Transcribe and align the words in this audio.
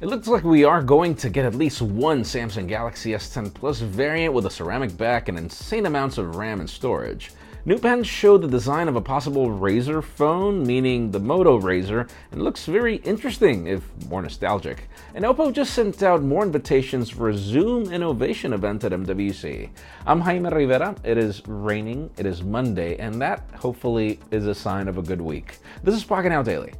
It 0.00 0.06
looks 0.06 0.28
like 0.28 0.44
we 0.44 0.62
are 0.62 0.80
going 0.80 1.16
to 1.16 1.28
get 1.28 1.44
at 1.44 1.56
least 1.56 1.82
one 1.82 2.22
Samsung 2.22 2.68
Galaxy 2.68 3.10
S10 3.10 3.52
Plus 3.52 3.80
variant 3.80 4.32
with 4.32 4.46
a 4.46 4.50
ceramic 4.50 4.96
back 4.96 5.28
and 5.28 5.36
insane 5.36 5.86
amounts 5.86 6.18
of 6.18 6.36
RAM 6.36 6.60
and 6.60 6.70
storage. 6.70 7.32
New 7.64 7.78
Pen 7.78 8.04
show 8.04 8.38
the 8.38 8.46
design 8.46 8.86
of 8.86 8.94
a 8.94 9.00
possible 9.00 9.48
Razr 9.48 10.04
phone, 10.04 10.64
meaning 10.64 11.10
the 11.10 11.18
Moto 11.18 11.60
Razr, 11.60 12.08
and 12.30 12.44
looks 12.44 12.64
very 12.64 12.98
interesting, 12.98 13.66
if 13.66 13.82
more 14.08 14.22
nostalgic. 14.22 14.88
And 15.16 15.24
Oppo 15.24 15.52
just 15.52 15.74
sent 15.74 16.00
out 16.04 16.22
more 16.22 16.44
invitations 16.44 17.10
for 17.10 17.30
a 17.30 17.36
Zoom 17.36 17.92
Innovation 17.92 18.52
event 18.52 18.84
at 18.84 18.92
MWC. 18.92 19.68
I'm 20.06 20.20
Jaime 20.20 20.48
Rivera. 20.48 20.94
It 21.02 21.18
is 21.18 21.42
raining, 21.48 22.08
it 22.16 22.24
is 22.24 22.44
Monday, 22.44 22.96
and 22.98 23.20
that 23.20 23.50
hopefully 23.56 24.20
is 24.30 24.46
a 24.46 24.54
sign 24.54 24.86
of 24.86 24.96
a 24.96 25.02
good 25.02 25.20
week. 25.20 25.58
This 25.82 25.96
is 25.96 26.04
Pocketnow 26.04 26.44
Daily. 26.44 26.72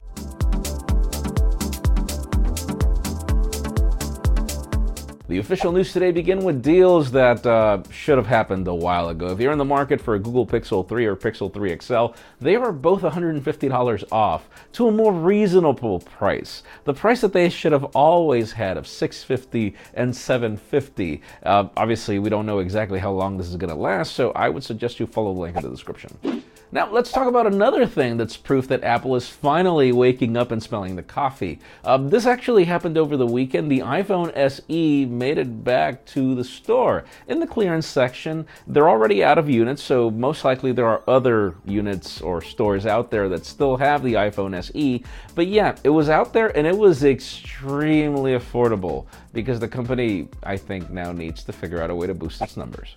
The 5.29 5.37
official 5.37 5.73
news 5.73 5.93
today 5.93 6.11
begin 6.11 6.43
with 6.43 6.63
deals 6.63 7.11
that 7.11 7.45
uh, 7.45 7.83
should 7.91 8.17
have 8.17 8.27
happened 8.27 8.67
a 8.67 8.75
while 8.75 9.11
ago. 9.11 9.27
If 9.27 9.41
you're 9.41 9.53
in 9.53 9.59
the 9.59 9.65
market 9.65 10.01
for 10.01 10.15
a 10.15 10.19
Google 10.19 10.47
Pixel 10.47 10.89
3 10.89 11.05
or 11.05 11.17
Pixel 11.17 11.53
3 11.53 11.77
XL, 11.79 12.19
they 12.41 12.57
are 12.57 12.73
both 12.73 13.03
$150 13.03 14.05
off 14.11 14.49
to 14.73 14.89
a 14.89 14.91
more 14.91 15.13
reasonable 15.13 16.01
price. 16.01 16.63
The 16.85 16.95
price 16.95 17.21
that 17.21 17.35
they 17.35 17.51
should 17.51 17.73
have 17.73 17.85
always 17.95 18.53
had 18.53 18.79
of 18.79 18.87
650 18.87 19.77
and 19.93 20.17
750. 20.17 21.21
Uh, 21.43 21.69
obviously, 21.77 22.19
we 22.19 22.31
don't 22.31 22.47
know 22.47 22.61
exactly 22.61 22.99
how 22.99 23.13
long 23.13 23.37
this 23.37 23.49
is 23.49 23.57
going 23.57 23.69
to 23.69 23.77
last, 23.77 24.15
so 24.15 24.31
I 24.31 24.49
would 24.49 24.65
suggest 24.65 24.99
you 24.99 25.07
follow 25.07 25.35
the 25.35 25.41
link 25.41 25.57
in 25.59 25.63
the 25.63 25.69
description. 25.69 26.43
Now, 26.71 26.91
let's 26.93 27.11
talk 27.11 27.27
about 27.27 27.47
another 27.47 27.87
thing 27.87 28.19
that's 28.19 28.37
proof 28.37 28.69
that 28.69 28.85
Apple 28.85 29.17
is 29.17 29.27
finally 29.27 29.91
waking 29.91 30.37
up 30.37 30.51
and 30.51 30.63
smelling 30.63 30.97
the 30.97 31.03
coffee. 31.03 31.61
Um, 31.83 32.11
this 32.11 32.27
actually 32.27 32.65
happened 32.65 32.99
over 32.99 33.17
the 33.17 33.27
weekend. 33.27 33.71
The 33.71 33.81
iPhone 33.81 34.37
SE 34.37 35.07
made 35.07 35.39
it 35.39 35.65
back 35.65 36.05
to 36.07 36.35
the 36.35 36.45
store. 36.45 37.07
In 37.27 37.41
the 37.41 37.47
clearance 37.47 37.87
section, 37.87 38.47
they're 38.67 38.91
already 38.91 39.25
out 39.25 39.39
of 39.39 39.49
units, 39.49 39.83
so 39.83 40.11
most 40.11 40.45
likely 40.45 40.73
there 40.73 40.87
are 40.87 41.03
other 41.09 41.55
units 41.65 42.21
or 42.21 42.43
stores 42.43 42.85
out 42.85 43.11
there 43.11 43.31
that 43.31 43.47
still 43.47 43.79
have 43.79 44.03
the 44.03 44.15
iPhone 44.15 44.55
SE. 44.55 45.03
But 45.35 45.47
yeah, 45.47 45.75
it 45.85 45.91
was 45.91 46.11
out 46.11 46.35
there 46.35 46.55
and 46.55 46.67
it 46.67 46.77
was 46.77 47.03
extremely 47.03 48.33
affordable 48.33 49.07
because 49.33 49.59
the 49.59 49.69
company, 49.69 50.29
I 50.43 50.59
think, 50.59 50.91
now 50.91 51.13
needs 51.13 51.45
to 51.45 51.53
figure 51.53 51.81
out 51.81 51.89
a 51.89 51.95
way 51.95 52.07
to 52.09 52.15
boost 52.15 52.43
its 52.43 52.59
numbers. 52.59 52.95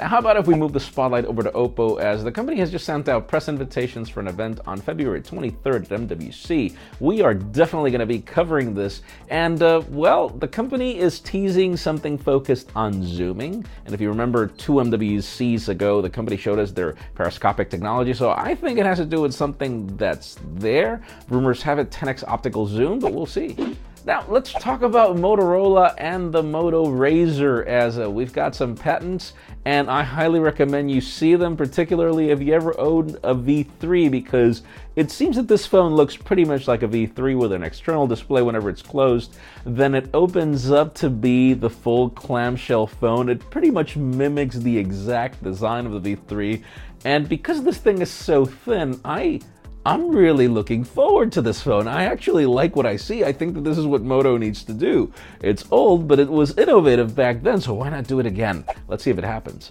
Now, 0.00 0.08
how 0.08 0.18
about 0.18 0.38
if 0.38 0.46
we 0.46 0.54
move 0.54 0.72
the 0.72 0.80
spotlight 0.80 1.26
over 1.26 1.42
to 1.42 1.50
Oppo, 1.50 2.00
as 2.00 2.24
the 2.24 2.32
company 2.32 2.58
has 2.58 2.70
just 2.70 2.86
sent 2.86 3.06
out 3.10 3.28
press 3.28 3.50
invitations 3.50 4.08
for 4.08 4.20
an 4.20 4.28
event 4.28 4.58
on 4.66 4.80
February 4.80 5.20
23rd 5.20 5.92
at 5.92 6.08
MWC. 6.08 6.74
We 7.00 7.20
are 7.20 7.34
definitely 7.34 7.90
going 7.90 8.00
to 8.00 8.06
be 8.06 8.22
covering 8.22 8.72
this, 8.72 9.02
and 9.28 9.62
uh, 9.62 9.82
well, 9.90 10.30
the 10.30 10.48
company 10.48 10.98
is 10.98 11.20
teasing 11.20 11.76
something 11.76 12.16
focused 12.16 12.70
on 12.74 13.04
zooming. 13.04 13.62
And 13.84 13.94
if 13.94 14.00
you 14.00 14.08
remember 14.08 14.46
two 14.46 14.72
MWCs 14.72 15.68
ago, 15.68 16.00
the 16.00 16.08
company 16.08 16.38
showed 16.38 16.58
us 16.58 16.70
their 16.70 16.94
periscopic 17.14 17.68
technology, 17.68 18.14
so 18.14 18.30
I 18.30 18.54
think 18.54 18.78
it 18.78 18.86
has 18.86 18.96
to 18.96 19.04
do 19.04 19.20
with 19.20 19.34
something 19.34 19.98
that's 19.98 20.38
there. 20.54 21.02
Rumors 21.28 21.60
have 21.60 21.78
it 21.78 21.90
10x 21.90 22.24
optical 22.26 22.66
zoom, 22.66 23.00
but 23.00 23.12
we'll 23.12 23.26
see. 23.26 23.76
Now, 24.10 24.24
let's 24.28 24.52
talk 24.52 24.82
about 24.82 25.14
Motorola 25.18 25.94
and 25.96 26.32
the 26.32 26.42
Moto 26.42 26.84
Razr 26.86 27.64
as 27.64 27.96
uh, 27.96 28.10
we've 28.10 28.32
got 28.32 28.56
some 28.56 28.74
patents, 28.74 29.34
and 29.64 29.88
I 29.88 30.02
highly 30.02 30.40
recommend 30.40 30.90
you 30.90 31.00
see 31.00 31.36
them, 31.36 31.56
particularly 31.56 32.30
if 32.30 32.42
you 32.42 32.52
ever 32.52 32.76
owned 32.76 33.18
a 33.22 33.36
V3, 33.36 34.10
because 34.10 34.62
it 34.96 35.12
seems 35.12 35.36
that 35.36 35.46
this 35.46 35.64
phone 35.64 35.94
looks 35.94 36.16
pretty 36.16 36.44
much 36.44 36.66
like 36.66 36.82
a 36.82 36.88
V3 36.88 37.38
with 37.38 37.52
an 37.52 37.62
external 37.62 38.08
display 38.08 38.42
whenever 38.42 38.68
it's 38.68 38.82
closed. 38.82 39.36
Then 39.64 39.94
it 39.94 40.10
opens 40.12 40.72
up 40.72 40.92
to 40.96 41.08
be 41.08 41.54
the 41.54 41.70
full 41.70 42.10
clamshell 42.10 42.88
phone. 42.88 43.28
It 43.28 43.48
pretty 43.48 43.70
much 43.70 43.96
mimics 43.96 44.56
the 44.56 44.76
exact 44.76 45.40
design 45.44 45.86
of 45.86 46.02
the 46.02 46.16
V3, 46.16 46.64
and 47.04 47.28
because 47.28 47.62
this 47.62 47.78
thing 47.78 48.00
is 48.00 48.10
so 48.10 48.44
thin, 48.44 49.00
I 49.04 49.40
I'm 49.86 50.10
really 50.10 50.46
looking 50.46 50.84
forward 50.84 51.32
to 51.32 51.40
this 51.40 51.62
phone. 51.62 51.88
I 51.88 52.04
actually 52.04 52.44
like 52.44 52.76
what 52.76 52.84
I 52.84 52.96
see. 52.96 53.24
I 53.24 53.32
think 53.32 53.54
that 53.54 53.64
this 53.64 53.78
is 53.78 53.86
what 53.86 54.02
Moto 54.02 54.36
needs 54.36 54.62
to 54.64 54.74
do. 54.74 55.10
It's 55.40 55.64
old, 55.70 56.06
but 56.06 56.18
it 56.18 56.28
was 56.28 56.56
innovative 56.58 57.14
back 57.16 57.42
then, 57.42 57.62
so 57.62 57.72
why 57.72 57.88
not 57.88 58.06
do 58.06 58.20
it 58.20 58.26
again? 58.26 58.64
Let's 58.88 59.04
see 59.04 59.10
if 59.10 59.16
it 59.16 59.24
happens. 59.24 59.70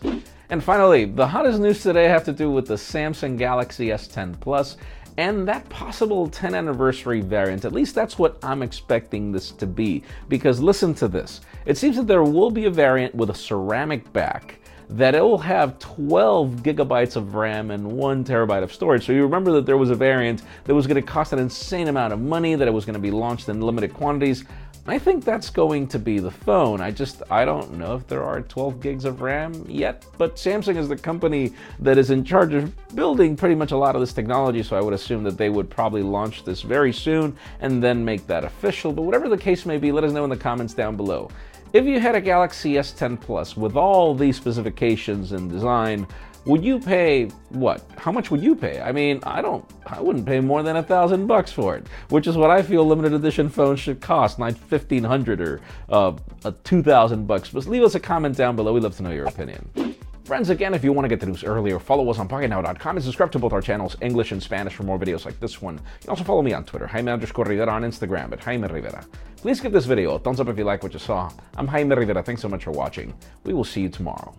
And 0.50 0.64
finally, 0.64 1.06
the 1.06 1.28
hottest 1.28 1.60
news 1.60 1.84
today 1.84 2.06
have 2.06 2.24
to 2.24 2.32
do 2.32 2.50
with 2.50 2.66
the 2.66 2.74
Samsung 2.74 3.38
Galaxy 3.38 3.90
S10 3.90 4.40
Plus 4.40 4.78
and 5.18 5.48
that 5.48 5.68
possible 5.70 6.28
10 6.28 6.56
anniversary 6.56 7.22
variant. 7.22 7.66
At 7.66 7.74
least 7.74 7.94
that's 7.94 8.18
what 8.18 8.40
I'm 8.42 8.64
expecting 8.64 9.32
this 9.32 9.52
to 9.52 9.68
be. 9.68 10.02
Because 10.28 10.60
listen 10.60 10.96
to 10.96 11.08
this. 11.08 11.42
It 11.66 11.78
seems 11.78 11.98
that 11.98 12.08
there 12.08 12.24
will 12.24 12.50
be 12.50 12.66
a 12.66 12.72
variant 12.72 13.14
with 13.14 13.30
a 13.30 13.36
ceramic 13.36 14.12
back 14.12 14.60
that 14.90 15.14
it 15.14 15.22
will 15.22 15.38
have 15.38 15.78
12 15.80 16.64
gigabytes 16.64 17.16
of 17.16 17.36
RAM 17.36 17.70
and 17.70 17.92
1 17.92 18.24
terabyte 18.26 18.64
of 18.64 18.74
storage. 18.74 19.06
So 19.06 19.12
you 19.12 19.22
remember 19.24 19.52
that 19.54 19.66
there 19.66 19.78
was 19.78 19.92
a 19.92 19.96
variant 19.96 20.42
that 20.64 20.74
was 20.74 20.88
going 20.88 21.02
to 21.02 21.08
cost 21.08 21.32
an 21.32 21.40
insane 21.40 21.88
amount 21.88 22.12
of 22.12 22.20
money, 22.20 22.56
that 22.56 22.68
it 22.68 22.72
was 22.72 22.86
going 22.86 22.96
to 22.96 23.00
be 23.00 23.12
launched 23.12 23.50
in 23.50 23.62
limited 23.62 23.94
quantities. 23.94 24.46
I 24.88 24.98
think 24.98 25.24
that's 25.24 25.52
going 25.52 25.88
to 25.90 26.00
be 26.00 26.18
the 26.18 26.32
phone. 26.32 26.82
I 26.82 26.90
just, 26.90 27.22
I 27.30 27.46
don't 27.46 27.78
know 27.78 27.96
if 27.96 28.08
there 28.08 28.24
are 28.24 28.42
12 28.42 28.82
gigs 28.82 29.06
of 29.06 29.22
RAM 29.22 29.64
yet, 29.70 30.04
but 30.18 30.36
Samsung 30.36 30.78
is 30.78 30.90
the 30.90 30.98
company 30.98 31.54
that 31.80 32.00
is 32.00 32.10
in 32.10 32.24
charge 32.24 32.56
of 32.56 32.74
building 32.96 33.36
pretty 33.36 33.54
much 33.54 33.72
a 33.72 33.78
lot 33.78 33.94
of 33.94 34.02
this 34.02 34.14
technology, 34.14 34.64
so 34.64 34.76
I 34.76 34.82
would 34.82 34.96
assume 34.96 35.24
that 35.26 35.38
they 35.38 35.50
would 35.50 35.70
probably 35.70 36.02
launch 36.02 36.44
this 36.44 36.64
very 36.64 36.92
soon 36.92 37.38
and 37.60 37.84
then 37.84 38.04
make 38.04 38.26
that 38.26 38.44
official. 38.44 38.92
But 38.92 39.04
whatever 39.04 39.30
the 39.30 39.38
case 39.38 39.68
may 39.68 39.78
be, 39.78 39.92
let 39.92 40.04
us 40.04 40.12
know 40.12 40.24
in 40.24 40.30
the 40.32 40.38
comments 40.38 40.74
down 40.74 40.96
below. 40.96 41.30
If 41.72 41.86
you 41.86 42.00
had 42.00 42.16
a 42.16 42.22
Galaxy 42.22 42.74
S10 42.74 43.22
Plus 43.22 43.56
with 43.56 43.76
all 43.76 44.16
these 44.16 44.36
specifications 44.36 45.34
and 45.34 45.52
design, 45.52 46.08
would 46.46 46.66
you 46.66 46.80
pay 46.80 47.26
what? 47.50 47.86
How 47.96 48.12
much 48.12 48.32
would 48.32 48.42
you 48.42 48.56
pay? 48.56 48.82
I 48.82 48.92
mean, 48.92 49.20
I 49.22 49.44
don't, 49.44 49.64
I 49.86 50.02
wouldn't 50.02 50.26
pay 50.26 50.40
more 50.40 50.64
than 50.64 50.78
a 50.78 50.84
thousand 50.84 51.28
bucks 51.28 51.52
for 51.52 51.76
it, 51.76 51.86
which 52.10 52.26
is 52.26 52.36
what 52.36 52.50
I 52.50 52.64
feel 52.64 52.88
limited 52.88 53.14
edition 53.14 53.50
phones 53.50 53.80
should 53.80 54.02
cost, 54.02 54.40
not 54.40 54.58
fifteen 54.58 55.04
hundred 55.04 55.42
or 55.42 55.62
uh, 55.90 56.14
a 56.44 56.52
two 56.64 56.82
thousand 56.82 57.28
bucks. 57.28 57.50
But 57.50 57.68
leave 57.68 57.84
us 57.84 57.94
a 57.94 58.00
comment 58.00 58.36
down 58.36 58.56
below. 58.56 58.74
We'd 58.74 58.82
love 58.82 58.98
to 58.98 59.04
know 59.04 59.12
your 59.12 59.28
opinion. 59.28 59.70
Friends, 60.30 60.52
again, 60.52 60.76
if 60.76 60.84
you 60.84 60.94
want 60.94 61.06
to 61.06 61.10
get 61.10 61.20
the 61.20 61.26
news 61.26 61.44
earlier, 61.44 61.80
follow 61.80 62.08
us 62.12 62.20
on 62.20 62.30
PocketNow.com 62.30 62.98
and 62.98 63.04
subscribe 63.04 63.32
to 63.32 63.40
both 63.40 63.52
our 63.52 63.64
channels, 63.64 63.98
English 64.00 64.32
and 64.32 64.44
Spanish, 64.44 64.76
for 64.76 64.84
more 64.84 65.00
videos 65.00 65.26
like 65.26 65.40
this 65.40 65.60
one. 65.60 65.74
You 65.74 65.82
can 66.02 66.10
also 66.12 66.24
follow 66.24 66.44
me 66.44 66.54
on 66.54 66.66
Twitter, 66.66 66.86
Jaime 66.86 67.12
underscore 67.12 67.46
Rivera, 67.46 67.72
on 67.72 67.82
Instagram 67.82 68.32
at 68.32 68.44
Jaime 68.44 68.68
Rivera. 68.68 69.04
Please 69.38 69.60
give 69.60 69.72
this 69.72 69.86
video 69.86 70.14
a 70.14 70.20
thumbs 70.20 70.40
up 70.40 70.48
if 70.48 70.56
you 70.56 70.66
like 70.66 70.84
what 70.84 70.94
you 70.94 71.00
saw. 71.00 71.32
I'm 71.58 71.66
Jaime 71.66 71.96
Rivera. 71.96 72.22
Thanks 72.22 72.44
so 72.44 72.48
much 72.48 72.66
for 72.66 72.70
watching. 72.70 73.12
We 73.44 73.54
will 73.54 73.64
see 73.64 73.82
you 73.82 73.90
tomorrow. 73.90 74.36